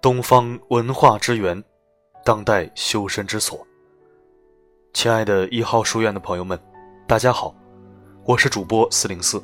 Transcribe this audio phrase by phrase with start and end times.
[0.00, 1.60] 东方文化之源，
[2.24, 3.66] 当代修身之所。
[4.92, 6.56] 亲爱的一号书院的朋友们，
[7.04, 7.52] 大家好，
[8.24, 9.42] 我是主播四零四。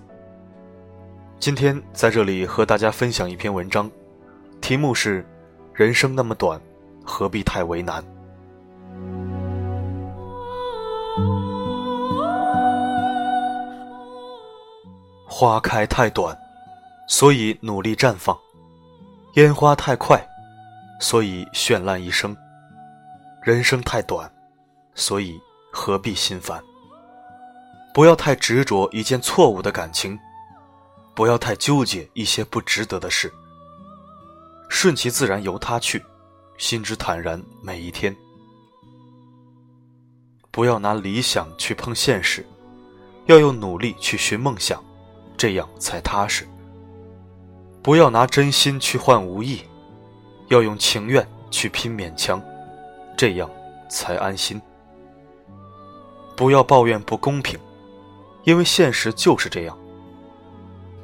[1.40, 3.90] 今天在这里和大家分享一篇文章，
[4.60, 5.22] 题目是
[5.74, 6.60] 《人生那么短，
[7.04, 8.00] 何必太为难》。
[15.26, 16.38] 花开太短，
[17.08, 18.36] 所以努力绽放；
[19.34, 20.24] 烟花太快，
[21.00, 22.36] 所以绚烂一生。
[23.42, 24.30] 人生太短，
[24.94, 25.38] 所以
[25.72, 26.62] 何必心烦？
[27.92, 30.18] 不要太执着一件错误的感情，
[31.14, 33.32] 不要太纠结一些不值得的事。
[34.68, 36.02] 顺其自然，由他去，
[36.58, 38.14] 心之坦然每一天。
[40.50, 42.44] 不要拿理想去碰现实，
[43.26, 44.82] 要用努力去寻梦想。
[45.36, 46.48] 这样才踏实。
[47.82, 49.62] 不要拿真心去换无意，
[50.48, 52.42] 要用情愿去拼勉强，
[53.16, 53.50] 这样
[53.88, 54.60] 才安心。
[56.36, 57.58] 不要抱怨不公平，
[58.42, 59.78] 因为现实就是这样。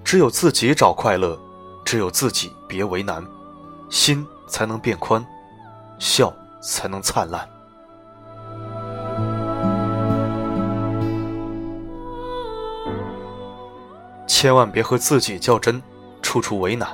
[0.04, 1.38] 只有自己找快乐，
[1.84, 3.24] 只有自己别为难，
[3.88, 5.24] 心才能变宽，
[5.98, 7.48] 笑才能灿烂。
[14.26, 15.80] 千万别和自己较真，
[16.22, 16.88] 处处为难。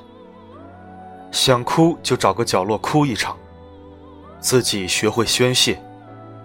[1.30, 3.36] 想哭就找个角落哭一场，
[4.40, 5.80] 自己学会宣泄，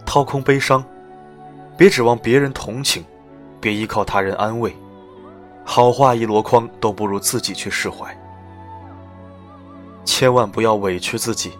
[0.05, 0.83] 掏空悲伤，
[1.77, 3.03] 别指望别人同情，
[3.59, 4.75] 别依靠他人安慰，
[5.63, 8.15] 好话一箩筐都不如自己去释怀。
[10.03, 11.53] 千万不要委屈自己，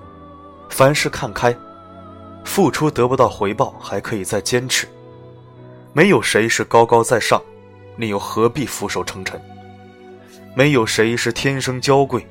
[0.69, 1.55] 凡事看开，
[2.43, 4.87] 付出得不到回报还可以再坚持，
[5.93, 7.41] 没有谁是高高在上。
[7.97, 9.39] 你又何必俯首称臣？
[10.55, 12.25] 没有谁是天生娇贵，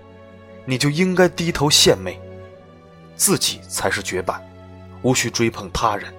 [0.64, 2.20] 你就应该低头献媚。
[3.16, 4.42] 自己才是绝版，
[5.02, 6.12] 无需追捧他人。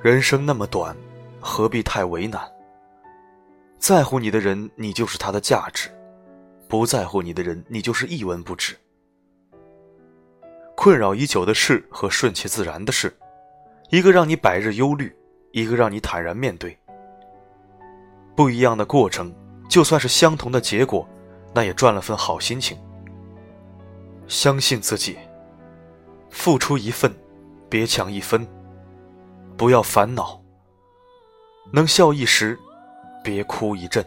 [0.00, 0.96] 人生那么短，
[1.40, 2.40] 何必太为难？
[3.78, 5.88] 在乎你的人，你就是他的价值；
[6.66, 8.76] 不在乎你的人，你就是一文不值。
[10.74, 13.14] 困扰已久的事和顺其自然的事，
[13.90, 15.14] 一个让你百日忧虑，
[15.52, 16.78] 一个让你坦然面对。
[18.34, 19.34] 不一样的过程，
[19.68, 21.06] 就算是相同的结果，
[21.54, 22.78] 那也赚了份好心情。
[24.26, 25.16] 相信自己，
[26.30, 27.14] 付出一份，
[27.68, 28.46] 别抢一分。
[29.56, 30.40] 不要烦恼，
[31.72, 32.58] 能笑一时，
[33.24, 34.06] 别哭一阵。